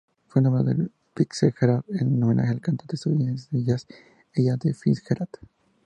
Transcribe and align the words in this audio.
Fue 0.29 0.41
nombrado 0.41 0.73
Fitzgerald 1.15 1.83
en 1.89 2.23
homenaje 2.23 2.49
a 2.49 2.53
la 2.55 2.59
cantante 2.59 2.95
estadounidense 2.95 3.49
de 3.51 3.63
jazz 3.65 3.85
Ella 4.33 4.57
Fitzgerald. 4.57 5.29